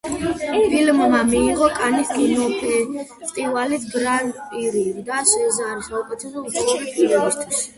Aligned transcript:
ფილმმა 0.69 1.19
მიიღო 1.31 1.67
კანის 1.75 2.13
კინოფესტივალის 2.13 3.85
გრან 3.93 4.33
პრი 4.55 4.85
და 5.11 5.21
სეზარი 5.35 5.87
საუკეთესო 5.91 6.45
უცხოური 6.49 6.93
ფილმისთვის. 6.99 7.63